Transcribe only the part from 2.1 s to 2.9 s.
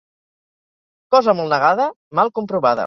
mal comprovada.